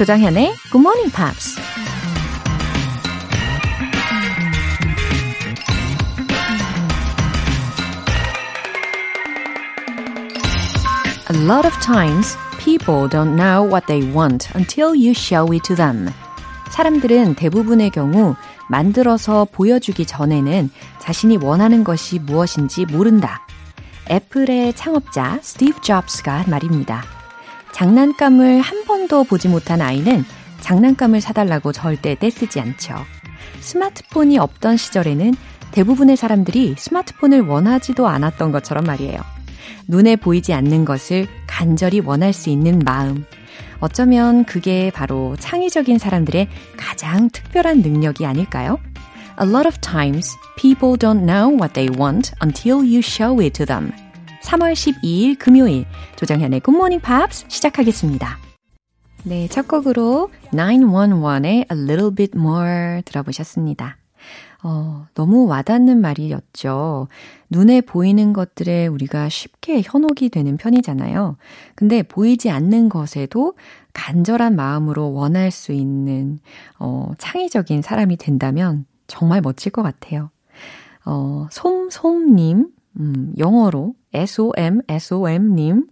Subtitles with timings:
[0.00, 1.60] 조장현의 Good Morning Pops.
[11.30, 15.76] A lot of times, people don't know what they want until you show it to
[15.76, 16.08] them.
[16.70, 18.36] 사람들은 대부분의 경우
[18.70, 23.46] 만들어서 보여주기 전에는 자신이 원하는 것이 무엇인지 모른다.
[24.10, 27.19] 애플의 창업자 스티브 잡스가 한 말입니다.
[27.72, 30.24] 장난감을 한 번도 보지 못한 아이는
[30.60, 32.94] 장난감을 사달라고 절대 떼쓰지 않죠.
[33.60, 35.34] 스마트폰이 없던 시절에는
[35.72, 39.20] 대부분의 사람들이 스마트폰을 원하지도 않았던 것처럼 말이에요.
[39.88, 43.24] 눈에 보이지 않는 것을 간절히 원할 수 있는 마음.
[43.80, 48.78] 어쩌면 그게 바로 창의적인 사람들의 가장 특별한 능력이 아닐까요?
[49.40, 53.64] A lot of times, people don't know what they want until you show it to
[53.64, 53.90] them.
[54.42, 55.84] 3월 12일 금요일
[56.16, 58.38] 조정현의 Morning Pops 시작하겠습니다.
[59.24, 63.98] 네, 첫 곡으로 911의 A Little Bit More 들어보셨습니다.
[64.62, 67.08] 어, 너무 와닿는 말이었죠.
[67.48, 71.36] 눈에 보이는 것들에 우리가 쉽게 현혹이 되는 편이잖아요.
[71.74, 73.54] 근데 보이지 않는 것에도
[73.92, 76.38] 간절한 마음으로 원할 수 있는,
[76.78, 80.30] 어, 창의적인 사람이 된다면 정말 멋질 것 같아요.
[81.06, 82.68] 어, 솜솜님,
[83.00, 85.86] 음, 영어로 SOM, SOM님,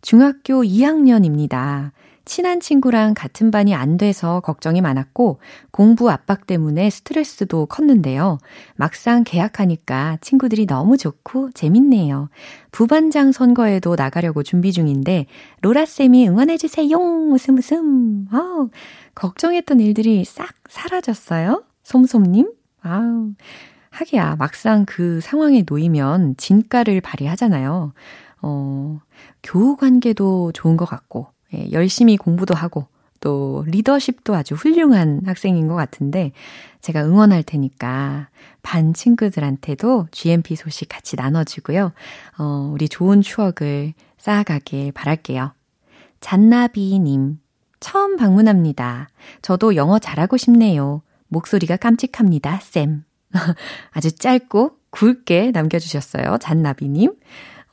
[0.00, 1.92] 중학교 2학년입니다.
[2.24, 5.38] 친한 친구랑 같은 반이 안 돼서 걱정이 많았고
[5.70, 8.38] 공부 압박 때문에 스트레스도 컸는데요.
[8.74, 12.28] 막상 계약하니까 친구들이 너무 좋고 재밌네요.
[12.72, 15.26] 부반장 선거에도 나가려고 준비 중인데
[15.62, 16.96] 로라쌤이 응원해주세요.
[16.96, 18.26] 웃음 웃음.
[18.32, 18.70] 아우,
[19.14, 21.62] 걱정했던 일들이 싹 사라졌어요.
[21.84, 22.50] 솜솜님.
[22.82, 23.34] 아우.
[23.96, 27.92] 하기야, 막상 그 상황에 놓이면 진가를 발휘하잖아요.
[28.42, 29.00] 어,
[29.42, 32.86] 교우 관계도 좋은 것 같고, 예, 열심히 공부도 하고
[33.20, 36.32] 또 리더십도 아주 훌륭한 학생인 것 같은데
[36.80, 38.28] 제가 응원할 테니까
[38.62, 41.92] 반 친구들한테도 GMP 소식 같이 나눠주고요.
[42.38, 45.52] 어, 우리 좋은 추억을 쌓아가길 바랄게요.
[46.20, 47.38] 잔나비님,
[47.80, 49.08] 처음 방문합니다.
[49.42, 51.02] 저도 영어 잘하고 싶네요.
[51.28, 53.04] 목소리가 깜찍합니다, 쌤.
[53.92, 56.38] 아주 짧고 굵게 남겨주셨어요.
[56.38, 57.14] 잔나비님.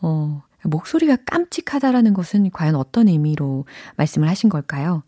[0.01, 3.65] 어, 목소리가 깜찍하다라는 것은 과연 어떤 의미로
[3.95, 5.03] 말씀을 하신 걸까요?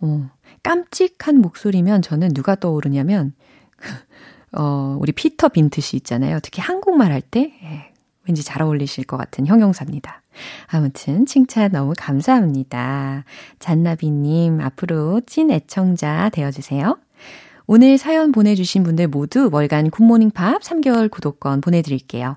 [0.00, 0.30] 어,
[0.62, 3.34] 깜찍한 목소리면 저는 누가 떠오르냐면,
[4.52, 6.40] 어, 우리 피터 빈트 씨 있잖아요.
[6.42, 7.92] 특히 한국말 할 때, 예,
[8.26, 10.22] 왠지 잘 어울리실 것 같은 형용사입니다.
[10.66, 13.24] 아무튼, 칭찬 너무 감사합니다.
[13.58, 16.98] 잔나비님, 앞으로 찐 애청자 되어주세요.
[17.72, 22.36] 오늘 사연 보내주신 분들 모두 월간 굿모닝 팝 3개월 구독권 보내드릴게요.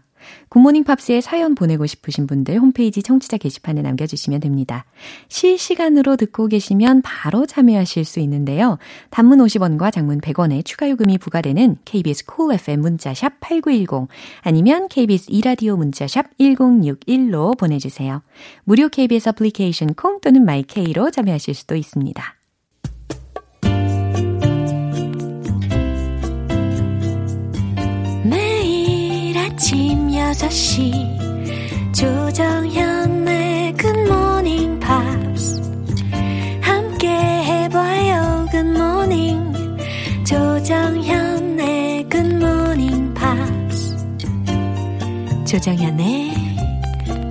[0.49, 4.85] 굿모닝 팝스에 사연 보내고 싶으신 분들 홈페이지 청취자 게시판에 남겨주시면 됩니다.
[5.29, 8.77] 실시간으로 듣고 계시면 바로 참여하실 수 있는데요.
[9.09, 14.09] 단문 50원과 장문 100원의 추가 요금이 부과되는 KBS 콜 cool FM 문자샵 8910
[14.41, 18.21] 아니면 KBS 이라디오 문자샵 1061로 보내주세요.
[18.65, 22.35] 무료 KBS 애플리케이션 콩 또는 마이케이로 참여하실 수도 있습니다.
[29.63, 35.61] 아침 6시 조정현의 굿모닝 팝스
[36.59, 39.53] 함께 해봐요 굿모닝
[40.25, 43.95] 조정현의 굿모닝 팝스
[45.45, 46.33] 조정현의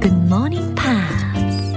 [0.00, 1.72] 굿모닝 팝스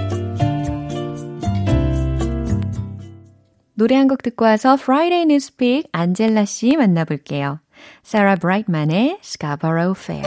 [3.74, 7.60] 노래 한 곡 듣고 와서 Friday Newspeak 안젤라 씨 만나볼게요.
[8.02, 10.24] Sarah Brightman의 Scarborough Fair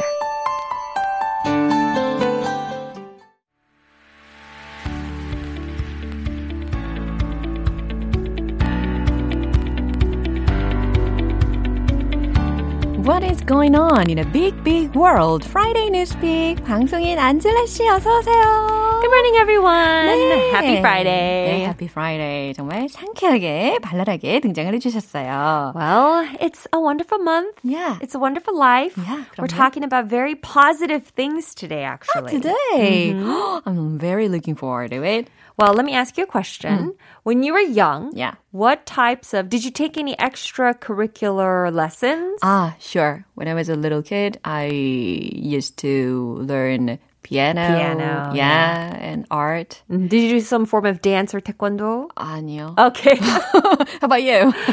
[13.49, 15.45] going on in a big, big world?
[15.45, 19.01] Friday Newspeak 방송인 안젤라 씨 어서 오세요.
[19.01, 20.07] Good morning, everyone.
[20.07, 20.51] 네.
[20.51, 21.47] Happy Friday.
[21.47, 22.55] 네, Happy Friday.
[22.55, 25.73] 정말 상쾌하게 발랄하게 등장을 해주셨어요.
[25.75, 27.55] Well, it's a wonderful month.
[27.63, 28.97] Yeah, it's a wonderful life.
[28.97, 31.85] Yeah, we're talking about very positive things today.
[31.85, 33.13] Actually, ah, today.
[33.13, 33.69] Mm-hmm.
[33.69, 35.29] I'm very looking forward to it.
[35.59, 36.79] Well, let me ask you a question.
[36.79, 36.97] Mm.
[37.23, 38.35] When you were young, yeah.
[38.51, 42.41] what types of did you take any extracurricular lessons?
[42.43, 43.25] Ah, sure.
[43.35, 48.97] When I was a little kid, I used to learn piano, piano, yeah, yeah.
[48.99, 49.83] and art.
[49.91, 50.09] Mm-hmm.
[50.09, 52.11] Did you do some form of dance or taekwondo?
[52.17, 52.79] 아니요.
[52.79, 53.17] Okay.
[53.17, 54.53] How about you?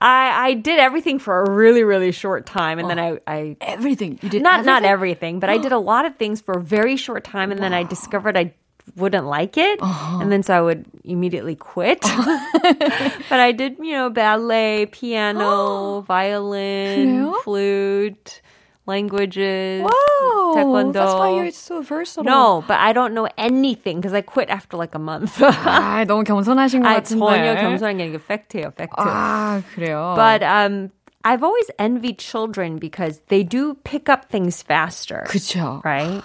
[0.00, 3.56] I, I did everything for a really really short time and oh, then I, I
[3.60, 4.66] everything you did not everything?
[4.66, 7.60] not everything but I did a lot of things for a very short time and
[7.60, 7.66] wow.
[7.66, 8.54] then I discovered I
[8.96, 9.78] wouldn't like it.
[9.80, 10.18] Uh-huh.
[10.20, 12.00] And then so I would immediately quit.
[12.02, 17.34] but I did, you know, ballet, piano, violin, 그래요?
[17.44, 18.42] flute,
[18.86, 20.92] languages, Wow, taekwondo.
[20.92, 22.24] that's why you're so versatile.
[22.24, 25.38] No, but I don't know anything because I quit after like a month.
[25.38, 27.24] 아, 너무 겸손하신 것 아, 같은데.
[27.26, 28.96] 전혀 겸손한 게 아니고 팩트예요, 팩트.
[28.98, 30.14] 아, 그래요.
[30.16, 30.90] But um,
[31.22, 35.84] I've always envied children because they do pick up things faster, 그쵸.
[35.84, 36.24] right?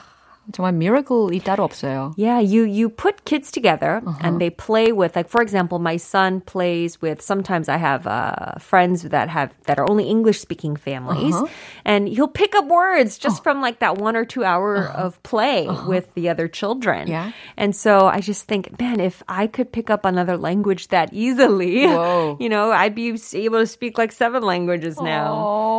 [0.54, 2.14] 정말 miracle이 따로 없어요.
[2.18, 4.14] Yeah, you you put kids together Uh-huh.
[4.22, 8.62] and they play with like for example, my son plays with sometimes I have uh,
[8.62, 11.50] friends that have that are only English speaking families Uh-huh.
[11.84, 13.26] and he'll pick up words Oh.
[13.26, 17.10] just from like that one or two hour of play with the other children.
[17.10, 17.34] Uh-huh.
[17.34, 17.58] Yeah.
[17.58, 21.90] And so I just think, man, if I could pick up another language that easily,
[21.90, 22.38] Whoa.
[22.40, 25.42] you know, I'd be able to speak like seven languages now.
[25.42, 25.79] Oh.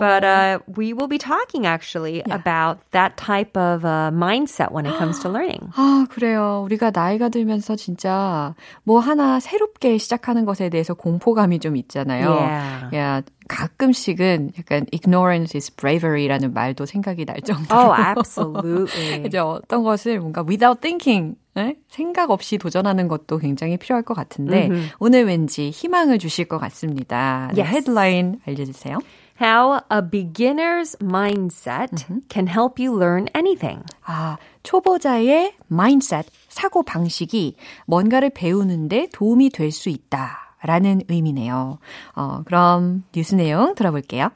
[0.00, 4.96] But uh, we will be talking actually about that type of uh, mindset when it
[4.96, 5.68] comes to learning.
[5.76, 6.64] 아, 그래요.
[6.64, 12.32] 우리가 나이가 들면서 진짜 뭐 하나 새롭게 시작하는 것에 대해서 공포감이 좀 있잖아요.
[12.32, 12.96] Yeah.
[12.96, 17.78] 야, 가끔씩은 약간 ignorance is bravery라는 말도 생각이 날 정도로.
[17.78, 19.22] Oh, absolutely.
[19.24, 19.60] 그죠?
[19.62, 21.76] 어떤 것을 뭔가 without thinking, 에?
[21.88, 27.50] 생각 없이 도전하는 것도 굉장히 필요할 것 같은데 오늘 왠지 희망을 주실 것 같습니다.
[27.56, 27.74] Yes.
[27.74, 28.98] 헤드라인 알려주세요.
[29.40, 33.84] How a beginner's mindset can help you learn anything.
[34.04, 37.56] 아, 초보자의 mindset, 사고 방식이
[37.86, 40.56] 뭔가를 배우는데 도움이 될 수 있다.
[40.62, 41.78] 라는 의미네요.
[42.16, 44.28] 어, 그럼 뉴스 내용 들어볼게요.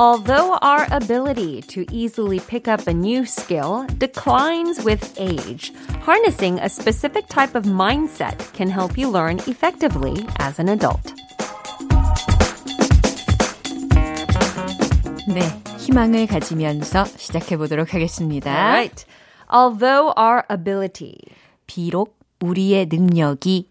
[0.00, 5.72] Although our ability to easily pick up a new skill declines with age,
[6.02, 11.14] harnessing a specific type of mindset can help you learn effectively as an adult.
[15.28, 15.40] 네,
[15.78, 18.50] 희망을 가지면서 시작해 보도록 하겠습니다.
[18.50, 19.04] All right.
[19.50, 21.18] Although our ability
[21.66, 23.69] 비록 우리의 능력이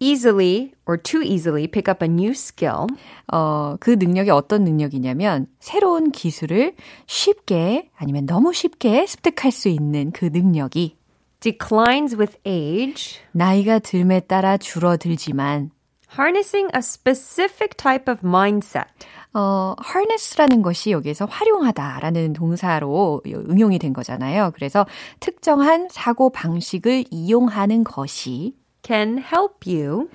[0.00, 2.86] easily or too easily pick up a new skill.
[3.32, 6.74] 어, 그 능력이 어떤 능력이냐면 새로운 기술을
[7.06, 10.96] 쉽게 아니면 너무 쉽게 습득할 수 있는 그 능력이
[11.40, 15.70] declines with age, 나이가 들에 따라 줄어들지만
[16.18, 18.88] harnessing a specific type of mindset.
[19.34, 24.52] 어, harness라는 것이 여기에서 활용하다라는 동사로 응용이 된 거잖아요.
[24.54, 24.86] 그래서
[25.20, 30.09] 특정한 사고 방식을 이용하는 것이 can help you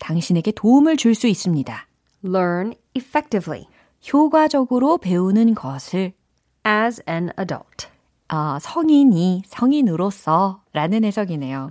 [0.00, 1.86] 당신에게 도움을 줄 수 있습니다.
[2.24, 3.66] learn effectively
[4.12, 6.12] 효과적으로 배우는 것을
[6.66, 7.88] as an adult.
[8.28, 11.68] 어, 성인이 성인으로서 라는 해석이네요.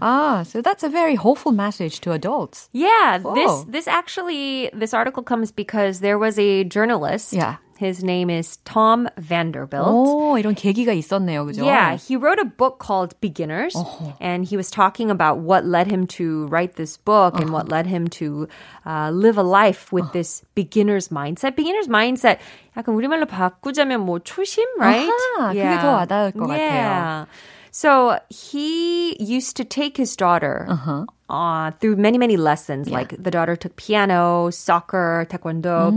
[0.00, 2.68] 아, so that's a very hopeful message to adults.
[2.74, 3.64] Yeah, this Oh.
[3.70, 7.32] this actually this article comes because there was a journalist.
[7.32, 7.56] Yeah.
[7.78, 9.88] His name is Tom Vanderbilt.
[9.88, 11.44] 오, 이런 계기가 있었네요.
[11.44, 11.64] 그죠?
[11.66, 13.74] Yeah, he wrote a book called Beginners,
[14.20, 17.86] and he was talking about what led him to write this book and what led
[17.86, 18.46] him to
[18.86, 21.56] uh, live a life with this beginner's mindset.
[21.56, 22.38] Beginner's mindset,
[22.76, 25.10] 약간 우리말로 바꾸자면 뭐 초심, right?
[25.40, 26.56] 아하, 그게 더 와닿을 것 같아요.
[26.58, 27.24] yeah.
[27.72, 30.68] So he used to take his daughter
[31.29, 32.89] uh, through many, many lessons.
[32.89, 35.93] Like the daughter took piano, soccer, taekwondo.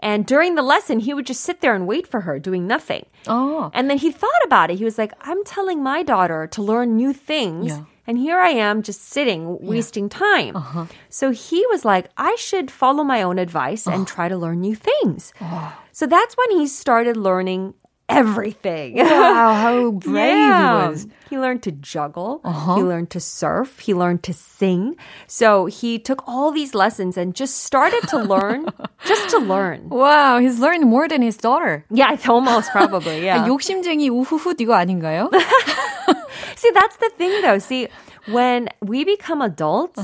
[0.00, 3.04] And during the lesson, he would just sit there and wait for her, doing nothing.
[3.26, 4.78] 어, And then he thought about it.
[4.78, 7.66] He was like, I'm telling my daughter to learn new things.
[7.68, 7.84] Yeah.
[8.06, 10.56] And here I am just sitting, wasting time.
[11.10, 14.74] So he was like, I should follow my own advice and try to learn new
[14.74, 15.32] things.
[15.92, 17.74] So that's when he started learning
[18.09, 18.95] everything.
[19.01, 20.83] wow, how brave Yeah.
[20.83, 21.07] he was.
[21.29, 22.39] He learned to juggle.
[22.77, 23.79] He learned to surf.
[23.79, 24.95] He learned to sing.
[25.25, 28.69] So he took all these lessons and just started to learn,
[29.09, 29.89] just to learn.
[29.89, 31.83] Wow, he's learned more than his daughter.
[31.89, 33.25] Yeah, it's almost probably.
[33.25, 33.45] Yeah.
[33.49, 35.33] 욕심쟁이 우후훗 이거 아닌가요?
[36.55, 37.57] See, that's the thing though.
[37.59, 37.87] See,
[38.31, 40.01] when we become adults,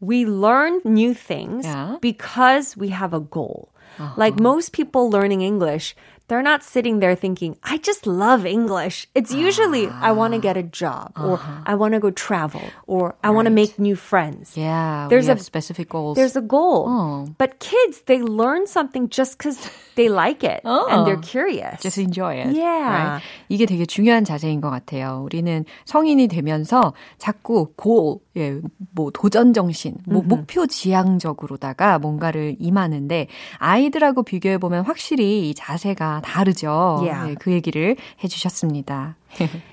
[0.00, 1.96] we learn new things Yeah.
[2.00, 3.68] because we have a goal.
[4.16, 5.94] Like most people learning English,
[6.27, 9.07] they're not sitting there thinking, I just love English.
[9.15, 10.41] It's usually, I want to ah.
[10.41, 11.63] get a job or uh-huh.
[11.65, 14.57] I want to go travel or I want to make new friends.
[14.57, 16.17] Yeah, There's we a- have specific goals.
[16.17, 16.85] There's a goal.
[16.87, 17.35] Oh.
[17.37, 21.21] But kids, they learn something just because they like it and they're Oh.
[21.21, 21.81] curious.
[21.81, 22.55] Just enjoy it.
[22.55, 23.17] Yeah.
[23.19, 23.21] right?
[23.49, 25.23] 이게 되게 중요한 자세인 것 같아요.
[25.25, 28.61] 우리는 성인이 되면서 자꾸 goal, 예,
[28.93, 33.27] 뭐 도전 정신, 뭐 목표 지향적으로다가 뭔가를 임하는데
[33.57, 37.01] 아이들하고 비교해 보면 확실히 이 자세가 다르죠.
[37.03, 37.31] Yeah.
[37.31, 39.15] 예, 그 얘기를 해주셨습니다.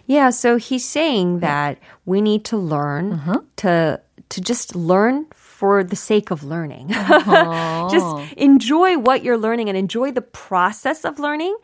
[0.08, 3.20] Yeah, so he's saying that we need to learn
[3.56, 5.26] to to just learn
[5.64, 6.88] for the sake of learning.
[7.90, 11.56] Just enjoy what you're learning and enjoy the process of learning.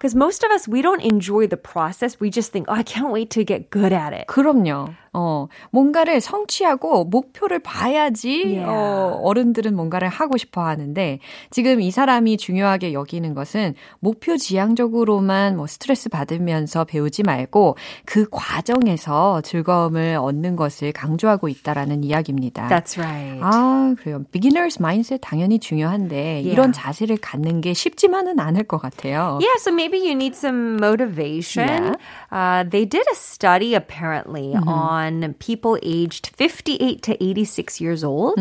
[0.00, 2.16] Because most of us, we don't enjoy the process.
[2.18, 4.24] We just think, oh, I can't wait to get good at it.
[4.28, 4.88] 그럼요.
[5.12, 8.64] 어, 뭔가를 성취하고 목표를 봐야지 Yeah.
[8.70, 11.18] 어, 어른들은 뭔가를 하고 싶어 하는데
[11.50, 19.40] 지금 이 사람이 중요하게 여기는 것은 목표 지향적으로만 뭐 스트레스 받으면서 배우지 말고 그 과정에서
[19.40, 22.68] 즐거움을 얻는 것을 강조하고 있다라는 이야기입니다.
[22.68, 23.40] That's right.
[23.42, 24.24] 아, 그래요.
[24.30, 26.50] beginner's mindset 당연히 중요한데 Yeah.
[26.52, 29.38] 이런 자세를 갖는 게 쉽지만은 않을 것 같아요.
[29.42, 31.68] Yeah, so maybe you need some motivation.
[31.68, 31.94] Yeah.
[32.30, 38.38] Uh, they did a study apparently on people aged 58 to 86 years old.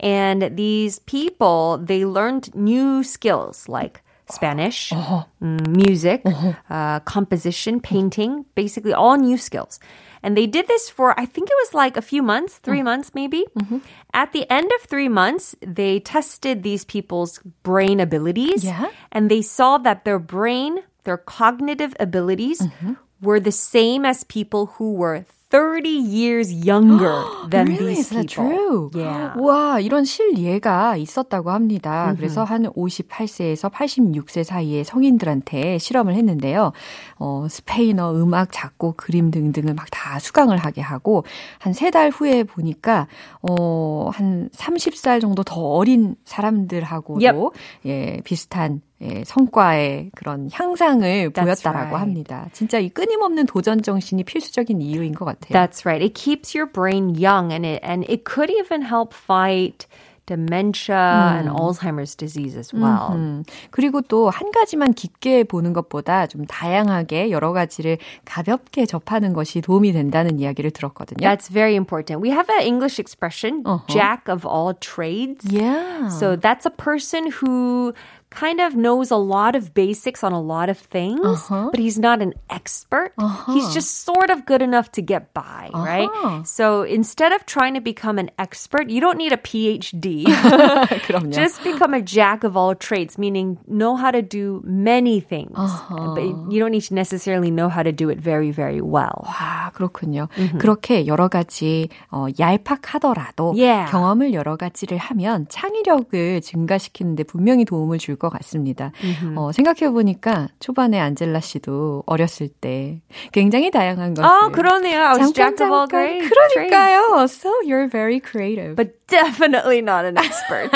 [0.00, 6.22] And these people, they learned new skills like Spanish, mm, music,
[6.70, 9.78] uh, composition, painting, basically all new skills.
[10.22, 12.84] And they did this for, I think it was like a few months, three mm.
[12.84, 13.44] months maybe.
[13.58, 13.78] Mm-hmm.
[14.14, 18.64] At the end of three months, they tested these people's brain abilities.
[18.64, 18.90] Yeah.
[19.10, 22.94] And they saw that their brain, their cognitive abilities mm-hmm.
[23.20, 27.12] were the same as people who were 30 years younger
[27.50, 27.94] than really?
[27.94, 28.48] these Is that people.
[28.48, 28.90] true?
[28.94, 29.36] Yeah.
[29.38, 32.14] 와, 이런 실예가 있었다고 합니다.
[32.16, 36.72] 그래서 한 58세에서 86세 사이의 성인들한테 실험을 했는데요.
[37.18, 41.24] 어, 스페인어, 음악, 작곡, 그림 등등을 막 다 수강을 하게 하고
[41.58, 43.06] 한 세 달 후에 보니까
[43.42, 47.50] 어, 한 30살 정도 더 어린 사람들하고도 Yep.
[47.86, 52.00] 예, 비슷한 예, 성과의 그런 향상을 That's 보였다라고 right.
[52.00, 52.48] 합니다.
[52.52, 55.52] 진짜 이 끊임없는 도전 정신이 필수적인 이유인 것 같아요.
[55.52, 56.02] That's right.
[56.04, 59.86] It keeps your brain young and it and it could even help fight
[60.26, 63.10] dementia and Alzheimer's disease as well.
[63.10, 69.60] 음, 그리고 또 한 가지만 깊게 보는 것보다 좀 다양하게 여러 가지를 가볍게 접하는 것이
[69.60, 71.26] 도움이 된다는 이야기를 들었거든요.
[71.26, 72.22] That's very important.
[72.22, 73.84] We have an English expression, Uh-huh.
[73.88, 75.44] jack of all trades.
[75.50, 76.08] yeah.
[76.08, 77.92] So that's a person who
[78.31, 81.69] kind of knows a lot of basics on a lot of things, Uh-huh.
[81.71, 83.13] but he's not an expert.
[83.47, 86.11] He's just sort of good enough to get by, right?
[86.11, 86.43] Uh-huh.
[86.43, 90.27] So instead of trying to become an expert, you don't need a PhD.
[91.07, 91.31] 그럼요.
[91.31, 95.55] just become a jack of all trades, meaning know how to do many things.
[95.55, 96.11] Uh-huh.
[96.13, 99.23] But you don't need to necessarily know how to do it very, very well.
[99.23, 100.27] 아, 그렇군요.
[100.59, 103.89] 그렇게 여러 가지 어, 얄팍하더라도 Yeah.
[103.89, 108.92] 경험을 여러 가지를 하면 창의력을 증가시키는데 분명히 도움을 줄 것 같습니다.
[109.36, 113.02] 어, 생각해보니까 초반에 안젤라 씨도 어렸을 때
[113.32, 115.12] 굉장히 다양한 것을 Oh, 그러네요.
[115.18, 116.30] 잠깐, grades.
[116.30, 117.24] 그러니까요.
[117.26, 118.76] So you're very creative.
[118.76, 120.70] But definitely not an expert.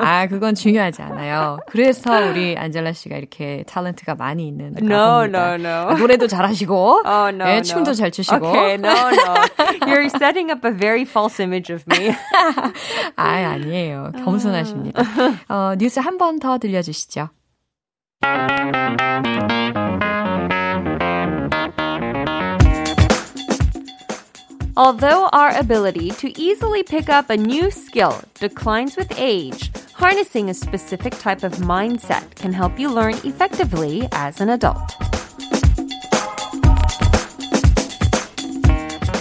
[0.00, 1.58] 아, 그건 중요하지 않아요.
[1.68, 5.88] 그래서 우리 안젤라 씨가 이렇게 탤런트가 많이 있는 No, no, no.
[5.88, 7.62] 아, 노래도 잘하시고, Oh no, 예, no.
[7.62, 8.44] 춤도 잘 추시고.
[8.46, 9.34] Okay, no, no.
[9.86, 12.10] You're setting up a very false image of me.
[13.16, 14.12] 아, 아니에요.
[14.24, 15.02] 겸손하십니다.
[15.48, 17.30] 어, 뉴스 한 번 더 들려주시죠.
[24.75, 30.53] Although our ability to easily pick up a new skill declines with age, harnessing a
[30.53, 34.95] specific type of mindset can help you learn effectively as an adult.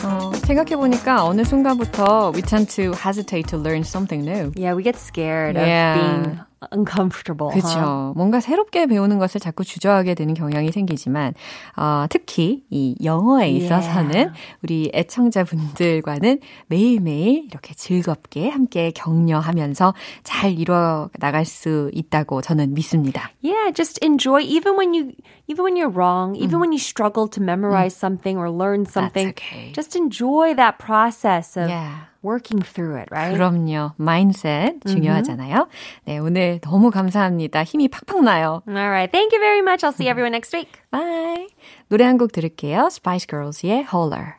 [0.05, 4.53] 어, 생각해보니까 어느 순간부터 we tend to hesitate to learn something new.
[4.57, 5.95] Yeah, we get scared Yeah.
[5.95, 6.41] of being
[6.72, 7.50] uncomfortable.
[7.50, 7.62] huh?
[7.62, 8.14] 그렇죠.
[8.16, 11.34] 뭔가 새롭게 배우는 것을 자꾸 주저하게 되는 경향이 생기지만
[11.76, 14.34] 어, 특히 이 영어에 있어서는 Yeah.
[14.62, 23.32] 우리 애청자분들과는 매일매일 이렇게 즐겁게 함께 격려하면서 잘 이뤄 나갈 수 있다고 저는 믿습니다.
[23.44, 25.12] Yeah, just enjoy even when you
[25.48, 29.30] even when you're wrong, even when you struggle to memorize something or learn something.
[29.30, 29.72] okay.
[29.74, 32.11] Just enjoy that process of Yeah.
[32.24, 33.34] Working through it, right?
[33.36, 33.94] 그럼요.
[33.98, 35.68] 마인셋 중요하잖아요.
[36.06, 37.64] 네, 오늘 너무 감사합니다.
[37.64, 38.62] 힘이 팍팍 나요.
[38.68, 39.12] All right.
[39.12, 39.84] Thank you very much.
[39.84, 40.70] I'll see everyone next week.
[40.92, 41.48] 바이.
[41.90, 42.88] 노래 한 곡 들을게요.
[42.92, 44.36] Spice Girls의 Holler.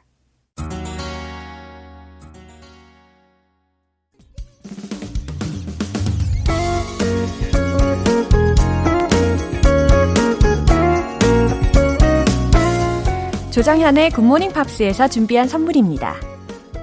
[13.51, 16.32] 조정현의 굿모닝 팝스에서 준비한 선물입니다.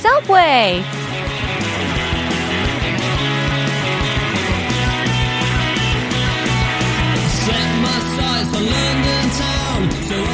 [0.00, 0.82] subway.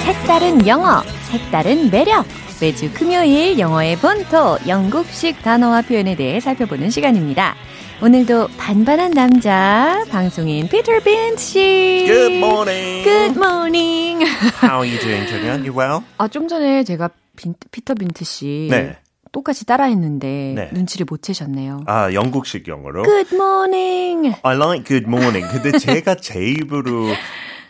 [0.05, 2.25] 색다른 영어, 색다른 매력.
[2.61, 7.55] 매주 금요일 영어의 본토 영국식 단어와 표현에 대해 살펴보는 시간입니다.
[8.01, 12.05] 오늘도 반반한 남자 방송인 피터 빈트 씨.
[12.07, 13.05] Good morning.
[13.05, 14.25] Good morning.
[14.63, 15.55] How are you doing, Julia?
[15.59, 16.03] You well?
[16.19, 18.97] 아좀 전에 제가 빈, 피터 빈트 씨 네.
[19.33, 20.71] 똑같이 따라했는데 네.
[20.73, 21.83] 눈치를 못 채셨네요.
[21.87, 23.03] 아, 영국식 영어로.
[23.03, 24.35] Good morning.
[24.43, 25.47] I like good morning.
[25.53, 27.07] 근데 제가 제 입으로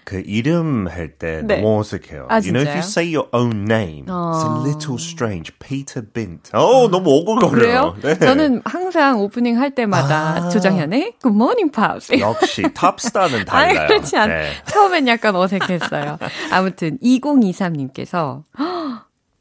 [0.04, 1.56] 그 이름 할때 네.
[1.56, 2.26] 너무 어색해요.
[2.28, 4.62] 아, you know, if you say your own name, it's a 어.
[4.64, 5.52] little strange.
[5.58, 6.50] Peter Bint.
[6.52, 7.96] 어, 너무 오글거려요.
[8.00, 8.16] 그래요?
[8.20, 10.48] 저는 항상 오프닝 할 때마다 아.
[10.48, 12.16] 조정현의 Good morning, Pops.
[12.20, 13.88] 역시 탑스타는 달라요.
[13.88, 14.28] 그렇지 않.
[14.28, 14.50] 네.
[14.66, 16.18] 처음엔 약간 어색했어요.
[16.52, 18.44] 아무튼 2023님께서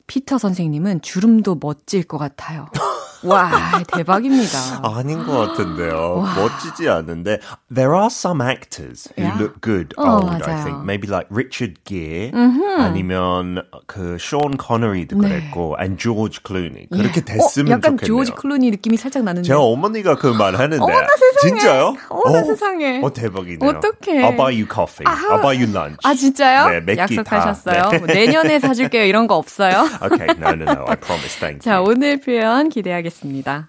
[0.07, 2.67] 피터 선생님은 주름도 멋질 것 같아요.
[3.25, 3.49] 와,
[3.91, 4.57] 대박입니다.
[4.83, 6.23] 아닌 것 같은데요.
[6.35, 7.39] 멋지지 않은데.
[7.73, 9.41] There are some actors who Yeah.
[9.41, 10.63] look good 어, old, I 맞아요.
[10.63, 10.83] think.
[10.85, 12.31] Maybe like Richard Gere
[12.79, 15.29] 아니면 그 Sean Connery도 네.
[15.29, 16.87] 그랬고 and George Clooney.
[16.91, 17.25] 그렇게 예.
[17.25, 18.05] 됐으면 어, 약간 좋겠네요.
[18.25, 19.47] 조지 클루니 느낌이 살짝 나는데.
[19.47, 20.77] 제 어머니가 그 말 하는데.
[20.83, 21.49] 어머나 세상에.
[21.49, 21.95] 진짜요?
[22.09, 23.01] 어머나 어, 세상에.
[23.01, 23.69] 어, 대박이네요.
[23.69, 24.21] 어떡해.
[24.21, 25.05] I'll buy you coffee.
[25.05, 25.97] I'll buy you lunch.
[26.03, 26.81] 아 진짜요?
[26.85, 27.81] 네, 약속하셨어요?
[27.81, 27.89] 다.
[27.89, 27.97] 네.
[27.99, 29.05] 뭐 내년에 사줄게요.
[29.05, 29.87] 이런 거 없어요?
[30.03, 30.85] Okay, no, no, no.
[30.87, 31.39] I promise.
[31.39, 31.89] Thank 자, you.
[31.89, 33.14] 오늘 표현 기대하겠습니다.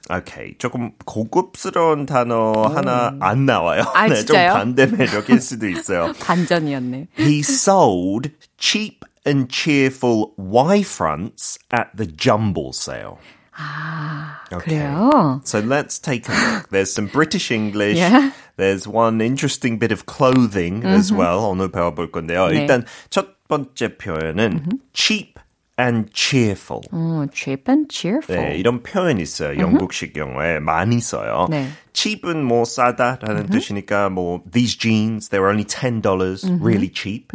[0.10, 3.84] Okay, 조금 고급스러운 단어 하나 안 나와요.
[3.94, 4.54] 아, 네, 좀 진짜요?
[4.54, 6.14] 반대 매력일 수도 있어요.
[6.20, 7.08] 반전이었네.
[7.18, 13.18] He sold cheap and cheerful Y fronts at the jumble sale.
[13.56, 14.76] 아, Okay.
[14.80, 15.42] 그래요?
[15.46, 16.70] So let's take a look.
[16.72, 17.98] There's some British English.
[17.98, 18.32] Yeah.
[18.58, 21.46] There's one interesting bit of clothing as well.
[21.50, 22.48] 오늘 배워볼 건데요.
[22.50, 22.62] 네.
[22.62, 25.35] 일단 첫 번째 표현은 cheap
[25.79, 26.81] and cheerful.
[26.93, 28.41] 어, cheap and cheerful.
[28.41, 29.59] 네, 이런 표현이 있어요.
[29.59, 31.47] 영국식 영어에 많이 써요.
[31.51, 31.69] 네.
[31.93, 37.29] cheap은 뭐 싸다라는 뜻이니까 뭐 these jeans they were only ten dollars, really cheap.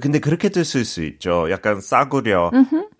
[0.00, 1.50] 근데 그렇게도 쓸 수 있죠.
[1.50, 2.50] 약간 싸구려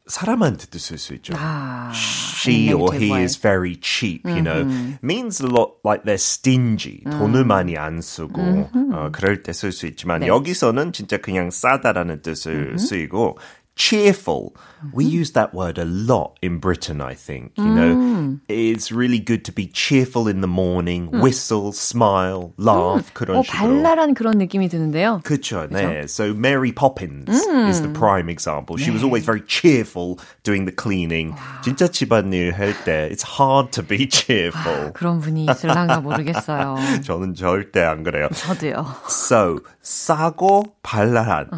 [0.06, 1.34] 사람한테도 쓸 수 있죠.
[1.36, 3.24] 아, She or he way.
[3.24, 4.64] is very cheap, you know.
[5.02, 7.02] Means a lot like they're stingy.
[7.04, 8.40] 돈을 많이 안 쓰고
[8.92, 13.36] 어, 그럴 때 쓸 수 있지만 여기서는 진짜 그냥 싸다라는 뜻을 쓰이고
[13.75, 14.53] cheerful.
[14.93, 17.51] We use that word a lot in Britain, I think.
[17.55, 23.13] You know, it's really good to be cheerful in the morning, whistle, smile, laugh.
[23.13, 23.43] 그런 어, 식으로.
[23.43, 25.21] 발랄한 그런 느낌이 드는데요.
[25.23, 26.09] 그쵸, 네.
[26.09, 27.29] So Mary Poppins
[27.69, 28.77] is the prime example.
[28.77, 31.35] She was always very cheerful doing the cleaning.
[31.61, 34.93] 진짜 집안일 할 때 it's hard to be cheerful.
[34.93, 36.77] 그런 분이 있을랑가 모르겠어요.
[37.03, 38.29] 저는 절대 안 그래요.
[38.33, 38.83] 저도요.
[39.07, 41.49] So 싸고 발랄한.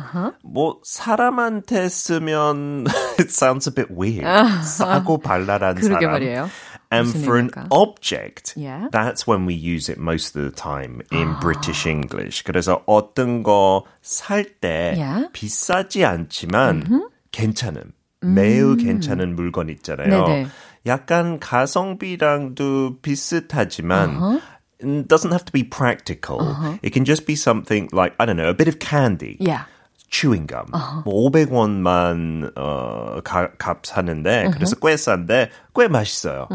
[0.44, 2.86] 뭐 사람한테 쓰면
[3.20, 4.26] it sounds a bit weird.
[4.64, 6.12] 싸고 발랄한 그러게 사람.
[6.12, 6.50] 말이에요.
[6.92, 7.68] And 무슨 for an 의미일까?
[7.72, 8.88] object, Yeah.
[8.92, 12.44] that's when we use it most of the time in British English.
[12.44, 15.28] 그래서 어떤 거 살 때 Yeah.
[15.34, 16.86] 비싸지 않지만
[17.32, 20.26] 괜찮은, 매우 괜찮은 물건 있잖아요.
[20.28, 20.48] 네네.
[20.86, 24.40] 약간 가성비랑도 비슷하지만
[24.80, 26.42] it doesn't have to be practical.
[26.84, 29.38] It can just be something like, I don't know, a bit of candy.
[29.40, 29.66] Yeah.
[30.11, 30.67] Chewing gum.
[31.05, 36.49] 뭐 500원만 어, 가, 껌 사는데 그래서 꽤 싼데 꽤 맛있어요.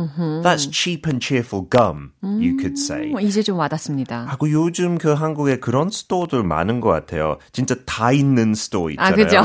[0.43, 3.13] That's cheap and cheerful gum, you could say.
[3.13, 4.25] 어, 이제 좀 와닿습니다.
[4.25, 7.37] 하고 요즘 그 한국에 그런 store들 많은 것 같아요.
[7.51, 9.15] 진짜 다 있는 store 아, 있잖아요.
[9.15, 9.41] 그죠?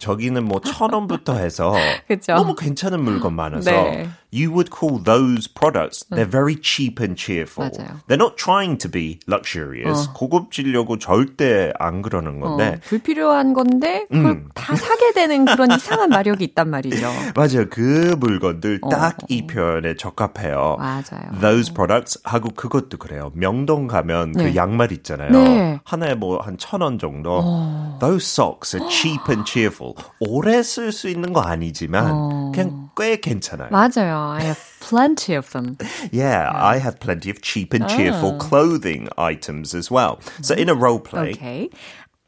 [0.00, 1.72] 저기는 뭐 천 원부터 해서?
[2.26, 4.08] 너무 괜찮은 물건 많아서 네.
[4.32, 7.68] you would call those products they're very cheap and cheerful.
[7.70, 8.00] 맞아요.
[8.08, 10.08] They're not trying to be luxurious.
[10.14, 16.44] 고급지려고 절대 안 그러는 어, 건데 불필요한 건데 그걸 다 사게 되는 그런 이상한 마력이
[16.44, 17.06] 있단 말이죠.
[17.36, 17.68] 맞아요.
[17.70, 20.76] 그 물건들 딱 이 표현에 적합해요.
[20.78, 21.30] 맞아요.
[21.40, 23.30] Those products 하고 그것도 그래요.
[23.34, 24.44] 명동 가면 네.
[24.44, 25.30] 그 양말 있잖아요.
[25.30, 25.80] 네.
[25.84, 27.42] 하나에 뭐 한 천 원 정도.
[28.00, 29.89] Those socks are cheap and cheerful.
[30.19, 33.69] 오래 쓸 수 있는 거 아니지만 그냥 꽤 괜찮아요.
[33.71, 34.31] 맞아요.
[34.31, 35.77] I have plenty of them.
[36.11, 40.19] Yeah, I have plenty of cheap and cheerful clothing items as well.
[40.41, 41.69] So in a role play, Okay.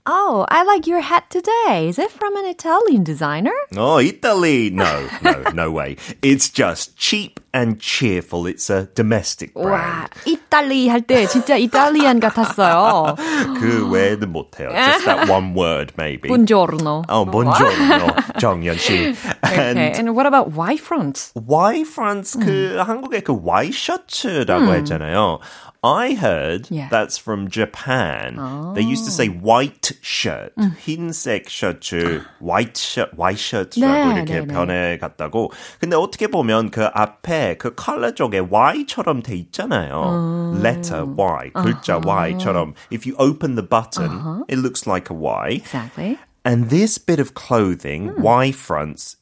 [0.10, 1.90] Oh, I like your hat today.
[1.90, 3.52] Is it from an Italian designer?
[3.76, 4.70] Oh, Italy!
[4.70, 5.98] No, no, no way.
[6.22, 8.46] It's just cheap and cheerful.
[8.48, 10.10] It's a domestic 와, brand.
[10.26, 13.16] 이탈리 할 때 진짜 이탈리안 같았어요.
[13.60, 14.70] 그 외에는 못해요.
[14.72, 16.30] Just that one word, maybe.
[16.30, 17.04] Buongiorno.
[17.10, 19.16] Oh, buongiorno, 정연 씨.
[19.46, 19.58] Okay.
[19.58, 21.32] And And what about Y front?
[21.36, 25.40] Y France 그 한국의 그 Y 셔츠라고 했잖아요.
[25.84, 26.90] I heard Yeah.
[26.90, 28.36] that's from Japan.
[28.74, 30.52] They used to say white shirt,
[30.84, 34.48] 흰색 셔츠, white shirt, white shirt라고 네, 이렇게 네, 네.
[34.54, 35.52] 변해갔다고.
[35.80, 40.56] 근데 어떻게 보면 그 앞에 그 컬러 쪽에 Y처럼 돼 있잖아요.
[40.62, 42.74] Letter Y, 글자 Y처럼.
[42.92, 45.62] If you open the button, it looks like a Y.
[45.64, 46.18] Exactly.
[46.46, 49.18] And this bit of clothing, Y fronts,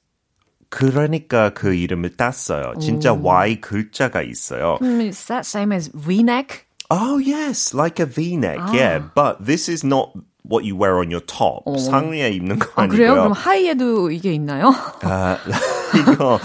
[0.69, 2.73] 그러니까 그 이름을 땄어요.
[2.79, 4.77] 진짜 Y 글자가 있어요.
[4.81, 6.67] Is that same as V-neck?
[6.91, 8.59] Oh yes, like a V-neck.
[8.73, 11.65] Yeah, but this is not what you wear on your top.
[11.65, 12.97] 상의에 입는 거 아, 아니고요.
[12.97, 13.13] 그래요?
[13.15, 14.71] 그럼 하이에도 이게 있나요?
[15.01, 15.39] 아,
[15.95, 16.39] 이거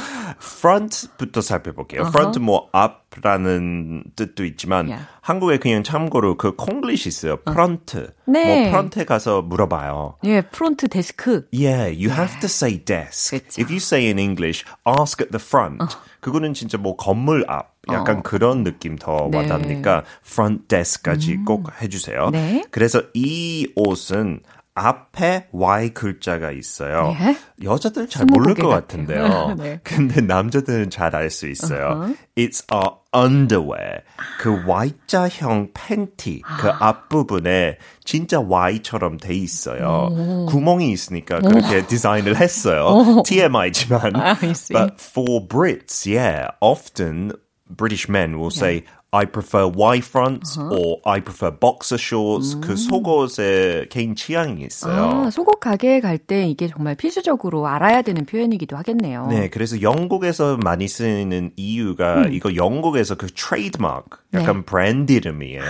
[0.45, 2.03] front부터 살펴볼게요.
[2.07, 5.07] front 뭐 앞라는 뜻도 있지만 Yeah.
[5.21, 7.37] 한국에 그냥 참고로 그 콩글리시 있어요.
[7.37, 8.13] 프런트.
[8.25, 8.63] 네.
[8.63, 10.17] 뭐 프런트에 가서 물어봐요.
[10.25, 11.47] 예, 프론트 데스크.
[11.51, 13.39] Yeah, you have to say desk.
[13.39, 13.61] 그쵸.
[13.61, 15.97] If you say in English, ask at the front.
[16.19, 17.73] 그거는 진짜 뭐 건물 앞.
[17.91, 19.37] 약간 그런 느낌 더 네.
[19.37, 22.31] 와닿으니까 front desk까지 꼭 해주세요.
[22.31, 22.63] 네.
[22.71, 24.39] 그래서 이 옷은
[24.75, 27.15] 앞에 Y 글자가 있어요.
[27.17, 27.37] 네.
[27.63, 28.67] 여자들은 잘 모를 것.
[28.67, 29.55] 같은데요.
[29.57, 29.79] 네.
[29.83, 32.09] 근데 남자들은 잘 알 수 있어요.
[32.35, 32.81] It's a
[33.15, 34.01] underwear.
[34.41, 40.09] 그 Y자형 팬티 그 앞부분에 진짜 Y처럼 돼 있어요.
[40.49, 43.23] 구멍이 있으니까 그렇게 디자인을 했어요.
[43.25, 44.15] TMI지만.
[44.17, 44.73] I see.
[44.73, 47.31] But for Brits, yeah, often
[47.69, 48.83] British men will say
[49.15, 52.59] I prefer Y fronts or I prefer boxer shorts.
[52.59, 55.25] 그 속옷에 개인 취향이 있어요.
[55.25, 59.27] 아, 속옷 가게에 갈 때 이게 정말 필수적으로 알아야 되는 표현이기도 하겠네요.
[59.27, 65.61] 네, 그래서 영국에서 많이 쓰이는 이유가 이거 영국에서 그 트레이드마크, 약간 브랜드 이름이에요.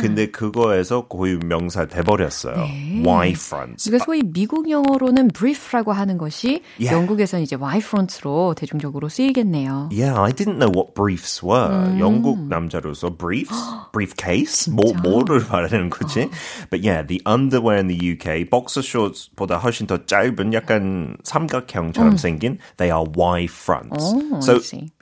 [0.00, 2.56] 근데 그거에서 고유 명사 돼버렸어요.
[3.04, 3.90] Y fronts.
[3.90, 6.94] 그러니까 소위 미국 영어로는 brief라고 하는 것이 Yeah.
[6.94, 9.90] 영국에서는 이제 Y front로 대중적으로 쓰이겠네요.
[9.92, 11.98] Yeah, I didn't know what briefs were.
[11.98, 13.56] 영국 남자로서 briefs,
[13.92, 16.28] briefcase, 뭐 뭐를 말하는 거지?
[16.70, 22.58] But yeah, the underwear in the UK, boxer shorts보다 훨씬 더 짧은 약간 삼각형처럼 생긴,
[22.76, 24.14] they are Y fronts.
[24.14, 24.58] Oh, I so.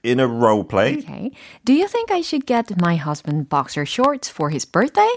[0.07, 0.99] in a role play.
[0.99, 1.33] Okay.
[1.65, 5.11] Do you think I should get my husband boxer shorts for his birthday?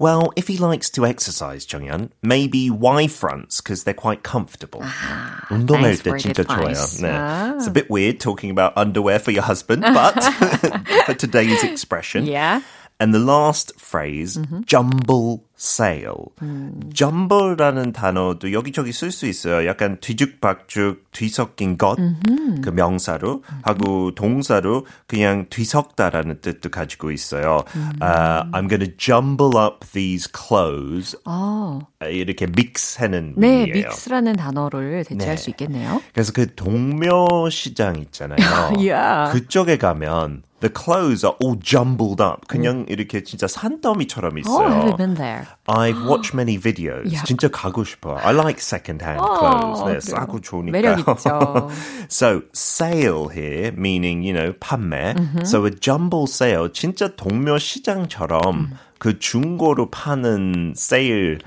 [0.00, 4.80] Well, if he likes to exercise, Chongyun, maybe Y fronts because they're quite comfortable.
[4.82, 7.00] Ah, thanks for advice.
[7.00, 7.56] Oh.
[7.56, 10.20] It's a bit weird talking about underwear for your husband, but
[11.06, 12.26] for today's expression.
[12.26, 12.62] Yeah.
[13.04, 16.32] And the last phrase, jumble sale.
[16.94, 19.66] jumble라는 단어도 여기저기 쓸 수 있어요.
[19.66, 21.96] 약간 뒤죽박죽, 뒤섞인 것,
[22.62, 27.64] 그 명사로 하고 동사로 그냥 뒤섞다라는 뜻도 가지고 있어요.
[28.00, 31.14] Uh, I'm to jumble up these clothes.
[31.26, 33.88] 어, 이렇게 믹스하는 네, 의미예요.
[33.88, 35.42] 믹스라는 단어를 대체할 네.
[35.42, 36.00] 수 있겠네요.
[36.14, 38.38] 그래서 그 동묘시장 있잖아요.
[38.80, 39.30] Yeah.
[39.32, 42.48] 그쪽에 가면 the clothes are all jumbled up.
[42.48, 44.64] 그냥 이렇게 진짜 산더미처럼 Oh, 있어요.
[44.72, 45.44] have you been there?
[45.68, 47.12] I've watched many videos.
[47.12, 47.22] Yeah.
[47.28, 48.16] 진짜 가고 싶어.
[48.24, 49.84] I like second-hand 어, clothes.
[49.84, 50.00] 네.
[50.00, 50.96] 싸고 좋으니까.
[52.08, 55.12] so sale here meaning you know 판매.
[55.14, 55.44] Mm-hmm.
[55.44, 58.40] So a jumble sale 진짜 동묘 시장처럼
[58.72, 58.78] 음.
[58.98, 61.38] 그 중고로 파는 세일을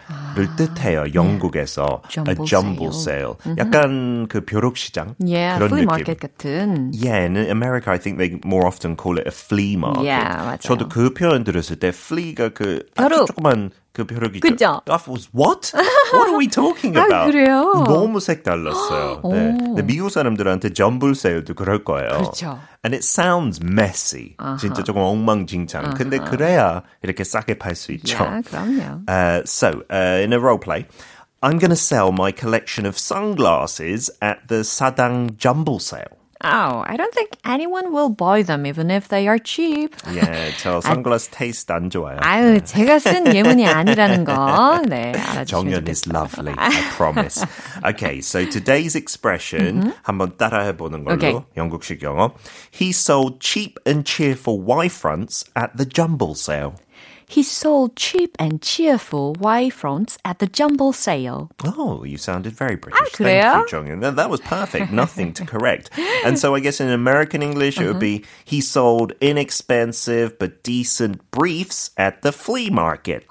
[0.57, 1.05] 뜻해요.
[1.13, 2.13] 영국에서 아, 네.
[2.36, 3.33] Jumble a jumble sale.
[3.57, 5.89] 약간 그 벼룩 시장 Yeah, 그런 flea 느낌.
[5.89, 6.91] market 같은.
[6.93, 10.05] Yeah, in America, I think they more often call it a flea market.
[10.05, 10.57] Yeah, 맞아요.
[10.62, 13.12] 저도 그 표현 들었을 때 flea가 그 벼룩.
[13.21, 14.40] 아주 조그만 그 벼룩이죠.
[14.40, 14.81] 그죠?
[14.88, 15.72] I was what?
[16.12, 17.31] What are we talking 아, about?
[17.31, 17.85] 그래요?
[17.87, 19.20] 너무 색달랐어요.
[19.31, 19.57] 네.
[19.59, 22.09] 근데 미국 사람들한테 jumble sale도 그럴 거예요.
[22.09, 22.59] 그렇죠.
[22.85, 24.35] And it sounds messy.
[24.59, 25.94] 진짜 조금 엉망진창.
[25.94, 28.18] 근데 그래야 이렇게 싸게 팔 수 있죠.
[28.25, 29.05] Yeah, 그럼요.
[29.07, 30.87] Uh, so, uh, in a role play,
[31.42, 36.16] I'm going to sell my collection of sunglasses at the Sadang Jumble Sale.
[36.44, 39.94] Oh, I don't think anyone will buy them even if they are cheap.
[40.12, 42.18] 예, 저 선글라스 테이스트 안 좋아요.
[42.20, 44.83] 아유, 제가 쓴 예문이 아니라는 거.
[44.88, 46.18] 네, 알아주시면 정연 is 좋겠습니다.
[46.18, 47.46] lovely, I promise.
[47.87, 51.38] Okay, so today's expression 한번 따라해보는 걸로 Okay.
[51.57, 52.33] 영국식 영어.
[52.72, 56.75] He sold cheap and cheerful Y fronts at the jumble sale.
[57.29, 61.48] He sold cheap and cheerful Y fronts at the jumble sale.
[61.64, 63.12] Oh, you sounded very British.
[63.16, 63.64] 그래요?
[63.64, 64.01] Thank you, Jonghyun.
[64.03, 64.92] That, that was perfect.
[64.92, 65.88] Nothing to correct.
[66.27, 71.22] And so I guess in American English, it would be he sold inexpensive but decent
[71.31, 73.25] briefs at the flea market.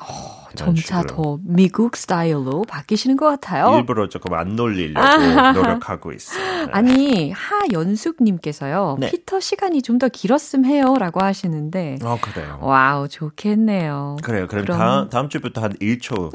[0.54, 1.08] 이런 점차 식으로.
[1.16, 3.78] 더 미국 스타일로 바뀌시는 것 같아요.
[3.78, 5.08] 일부러 조금 안 놀리려고
[5.54, 6.66] 노력하고 있어요.
[6.66, 6.72] 네.
[6.74, 8.98] 아니 하연숙님께서요.
[9.00, 9.12] 네.
[9.12, 12.58] 피터 시간이 좀 더 길었음 해요라고 하시는데 어, 그래요.
[12.62, 13.85] 와우 좋겠네요.
[14.23, 14.47] 그래요.
[14.47, 16.33] 그럼, 그럼- 다음, 다음 주부터 한 1초.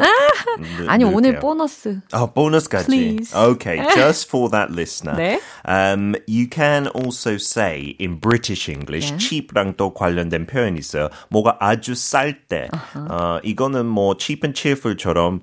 [0.87, 1.99] 아니 오늘 보너스.
[2.11, 2.85] 아, 보너스까지.
[2.87, 3.35] Please.
[3.35, 5.15] Okay, just for that listener.
[5.15, 5.39] 네.
[5.67, 9.17] Um, you can also say in British English, 네.
[9.17, 11.09] cheap랑 또 관련된 표현이 있어요.
[11.29, 12.69] 뭐가 아주 쌀 때.
[12.95, 15.41] 어, 이거는 뭐 cheap and cheerful처럼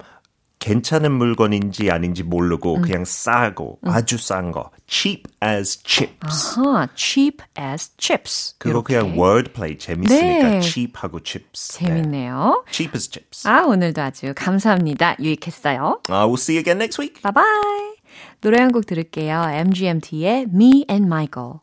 [0.58, 2.82] 괜찮은 물건인지 아닌지 모르고 음.
[2.82, 3.88] 그냥 싸고 음.
[3.90, 4.70] 아주 싼 거.
[4.88, 6.58] cheap as chips.
[6.58, 8.54] 아하, cheap as chips.
[8.58, 8.98] 그거 이렇게.
[8.98, 10.60] 그냥 wordplay 재밌으니까 네.
[10.60, 11.78] cheap하고 chips.
[11.78, 12.64] 재밌네요.
[12.66, 12.72] 네.
[12.72, 13.46] cheap as chips.
[13.46, 15.16] 아, 오늘도 아주 감사합니다.
[15.20, 16.00] 유익했어요.
[16.08, 17.22] Uh, we'll see you again next week.
[17.22, 17.94] Bye bye.
[18.40, 19.42] 노래 한 곡 들을게요.
[19.50, 21.60] MGMT의 Me and Michael.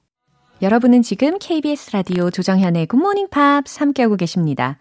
[0.62, 4.80] 여러분은 지금 KBS 라디오 조정현의 굿모닝 팝스 함께하고 계십니다.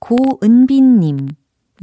[0.00, 1.28] 고은빈님.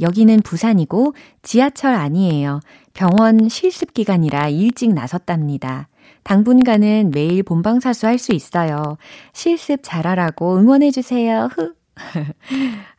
[0.00, 2.60] 여기는 부산이고 지하철 아니에요.
[2.94, 5.88] 병원 실습 기간이라 일찍 나섰답니다.
[6.22, 8.96] 당분간은 매일 본방사수 할 수 있어요.
[9.32, 11.48] 실습 잘하라고 응원해주세요.
[11.52, 11.74] 흐.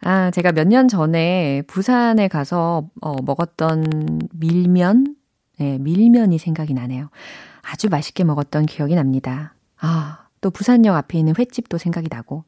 [0.01, 5.15] 아, 제가 몇 년 전에 부산에 가서 어, 먹었던 밀면?
[5.57, 7.09] 네, 밀면이 생각이 나네요.
[7.61, 9.53] 아주 맛있게 먹었던 기억이 납니다.
[9.79, 12.43] 아, 또 부산역 앞에 있는 횟집도 생각이 나고,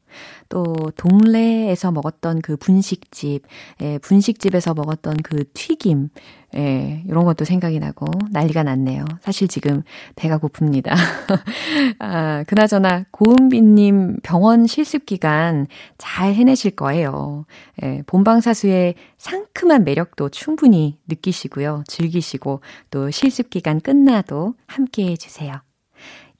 [0.48, 0.62] 또
[0.96, 3.42] 동래에서 먹었던 그 분식집,
[3.82, 6.10] 예, 분식집에서 먹었던 그 튀김,
[6.54, 9.04] 예, 이런 것도 생각이 나고 난리가 났네요.
[9.20, 9.82] 사실 지금
[10.14, 10.94] 배가 고픕니다.
[11.98, 15.66] 아, 그나저나 고은비님 병원 실습 기간
[15.98, 17.46] 잘 해내실 거예요.
[17.82, 21.82] 예, 본방사수의 상큼한 매력도 충분히 느끼시고요.
[21.88, 22.60] 즐기시고
[22.92, 25.60] 또 실습 기간 끝나도 함께 해주세요.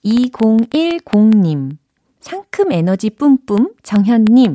[0.05, 1.77] 2010님,
[2.21, 4.55] 상큼 에너지 뿜뿜 정현님,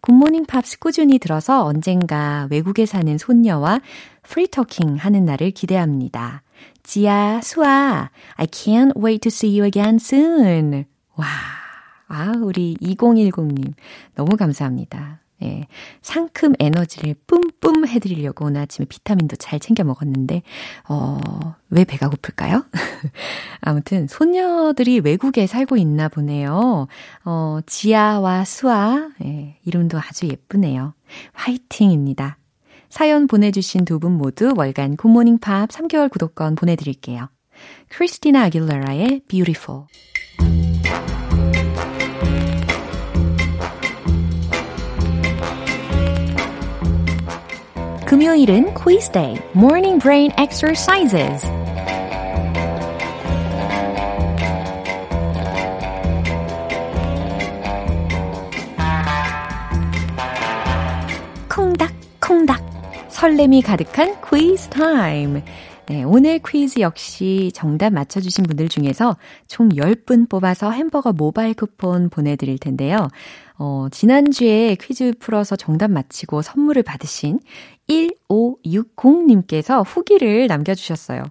[0.00, 3.80] 굿모닝 팝스 꾸준히 들어서 언젠가 외국에 사는 손녀와
[4.22, 6.42] 프리토킹 하는 날을 기대합니다.
[6.82, 10.84] 지아, 수아, I can't wait to see you again soon.
[11.16, 11.26] 와,
[12.08, 13.74] 아, 우리 2010님,
[14.14, 15.21] 너무 감사합니다.
[15.42, 15.66] 예,
[16.00, 20.42] 상큼 에너지를 뿜뿜 해드리려고 오늘 아침에 비타민도 잘 챙겨 먹었는데,
[20.88, 21.18] 어,
[21.70, 22.64] 왜 배가 고플까요?
[23.60, 26.86] 아무튼, 손녀들이 외국에 살고 있나 보네요.
[27.24, 30.94] 어, 지아와 수아, 예, 이름도 아주 예쁘네요.
[31.32, 32.38] 화이팅입니다.
[32.88, 37.28] 사연 보내주신 두 분 모두 월간 굿모닝 팝 3개월 구독권 보내드릴게요.
[37.88, 39.84] 크리스티나 아길레라의 Beautiful.
[48.11, 51.45] 금요일은 quiz day, morning brain exercises.
[61.49, 62.61] 콩닥콩닥
[63.09, 65.41] 설렘이 가득한 quiz time.
[65.88, 69.16] 네, 오늘 퀴즈 역시 정답 맞춰주신 분들 중에서
[69.48, 73.08] 총 10분 뽑아서 햄버거 모바일 쿠폰 보내드릴 텐데요.
[73.58, 77.40] 어, 지난주에 퀴즈 풀어서 정답 맞히고 선물을 받으신
[77.88, 81.24] 1560님께서 후기를 남겨주셨어요.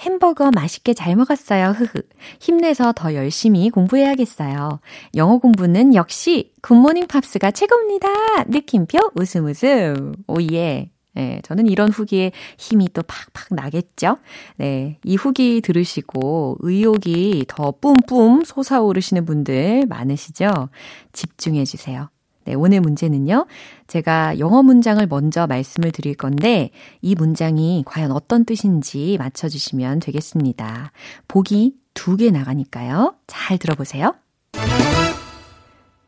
[0.00, 1.70] 햄버거 맛있게 잘 먹었어요.
[1.70, 2.02] 흐흐.
[2.40, 4.80] 힘내서 더 열심히 공부해야겠어요.
[5.16, 8.08] 영어 공부는 역시 굿모닝 팝스가 최고입니다.
[8.48, 10.14] 느낌표 웃음 웃음.
[10.26, 10.90] 오예.
[11.18, 14.18] 네, 저는 이런 후기에 힘이 또 팍팍 나겠죠?
[14.56, 20.68] 네, 이 후기 들으시고 의욕이 더 뿜뿜 솟아오르시는 분들 많으시죠?
[21.12, 22.08] 집중해 주세요.
[22.44, 23.46] 네, 오늘 문제는요.
[23.88, 26.70] 제가 영어 문장을 먼저 말씀을 드릴 건데
[27.02, 30.92] 이 문장이 과연 어떤 뜻인지 맞춰 주시면 되겠습니다.
[31.26, 33.16] 보기 두 개 나가니까요.
[33.26, 34.14] 잘 들어보세요.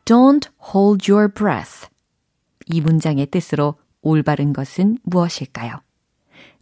[0.05, 1.89] Don't hold your breath.
[2.67, 5.81] 이 문장의 뜻으로 올바른 것은 무엇일까요?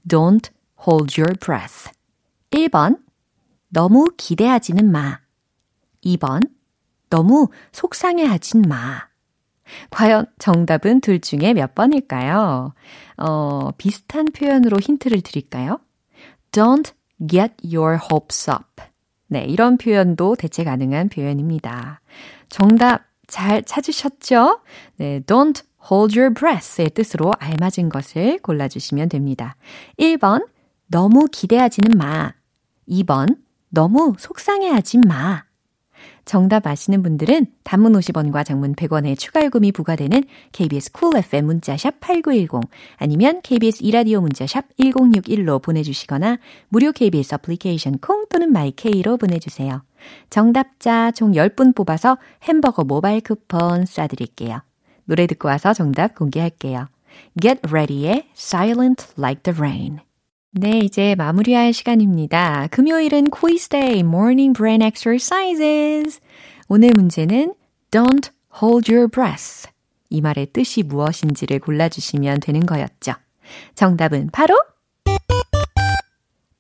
[0.08, 0.50] Don't
[0.88, 1.92] hold your breath.
[2.52, 3.00] 1번,
[3.70, 5.20] 너무 기대하지는 마.
[6.04, 6.50] 2번,
[7.10, 9.08] 너무 속상해 하진 마.
[9.92, 12.74] 과연 정답은 둘 중에 몇 번일까요?
[13.18, 15.80] 어, 비슷한 표현으로 힌트를 드릴까요?
[16.52, 16.92] Don't
[17.28, 18.84] get your hopes up.
[19.28, 22.02] 네, 이런 표현도 대체 가능한 표현입니다.
[22.50, 24.62] 정답 잘 찾으셨죠?
[24.98, 29.56] 네, don't hold your breath의 뜻으로 알맞은 것을 골라주시면 됩니다.
[30.00, 30.48] 1번,
[30.88, 32.34] 너무 기대하지는 마.
[32.88, 33.38] 2번,
[33.70, 35.44] 너무 속상해하지 마.
[36.26, 42.00] 정답 아시는 분들은 단문 50원과 장문 100원의 추가 요금이 부과되는 KBS 쿨 cool FM 문자샵
[42.00, 46.38] 8910 아니면 KBS 이라디오 문자샵 1061로 보내주시거나
[46.68, 49.84] 무료 KBS 애플리케이션 콩 또는 마이케이로 보내주세요.
[50.30, 54.69] 정답자 총 10분 뽑아서 햄버거 모바일 쿠폰 쏴드릴게요.
[55.10, 56.88] 노래 듣고 와서 정답 공개할게요.
[57.42, 59.98] Get Ready의 Silent Like the Rain.
[60.52, 62.68] 네, 이제 마무리할 시간입니다.
[62.70, 66.22] 금요일은 quiz day, morning brain exercises.
[66.68, 67.56] 오늘 문제는
[67.90, 68.30] don't
[68.62, 69.68] hold your breath.
[70.12, 73.14] 이 말의 뜻이 무엇인지를 골라주시면 되는 거였죠.
[73.74, 74.56] 정답은 바로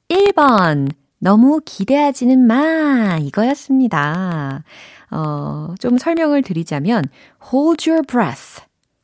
[0.10, 0.92] 1번.
[1.20, 3.20] 너무 기대하지는 마.
[3.22, 4.64] 이거였습니다.
[5.12, 7.04] 어, 좀 설명을 드리자면
[7.52, 8.62] hold your breath.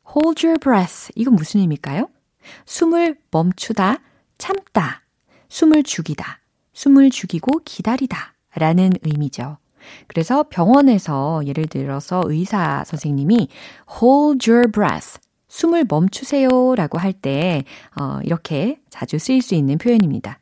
[0.08, 1.10] hold your breath.
[1.14, 2.08] 이건 무슨 의미일까요?
[2.64, 3.98] 숨을 멈추다,
[4.38, 5.02] 참다,
[5.48, 6.40] 숨을 죽이다,
[6.72, 9.58] 숨을 죽이고 기다리다 라는 의미죠.
[10.06, 13.48] 그래서 병원에서 예를 들어서 의사 선생님이
[14.00, 17.64] hold your breath, 숨을 멈추세요 라고 할 때,
[17.98, 20.38] 어, 이렇게 자주 쓰일 수 있는 표현입니다.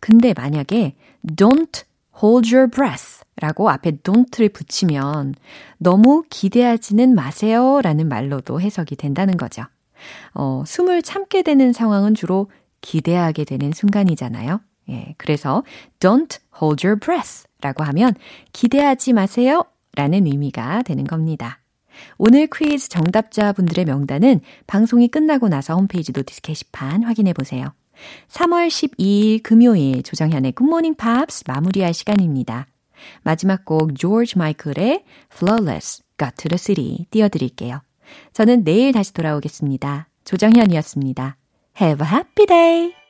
[0.00, 0.96] 근데 만약에
[1.36, 1.84] don't
[2.22, 5.34] hold your breath 라고 앞에 don't를 붙이면
[5.78, 9.62] 너무 기대하지는 마세요 라는 말로도 해석이 된다는 거죠.
[10.34, 12.50] 어, 숨을 참게 되는 상황은 주로
[12.80, 14.60] 기대하게 되는 순간이잖아요.
[14.90, 15.62] 예, 그래서
[16.00, 18.14] don't hold your breath 라고 하면
[18.52, 21.60] 기대하지 마세요 라는 의미가 되는 겁니다.
[22.16, 27.72] 오늘 퀴즈 정답자분들의 명단은 방송이 끝나고 나서 홈페이지 notice 게시판 확인해 보세요.
[28.28, 32.66] 3월 12일 금요일 조정현의 굿모닝 팝스 마무리할 시간입니다.
[33.22, 37.80] 마지막 곡 조지 마이클의 Flawless Got to the City 띄워드릴게요.
[38.32, 40.08] 저는 내일 다시 돌아오겠습니다.
[40.24, 41.36] 조정현이었습니다.
[41.80, 43.07] Have a happy day!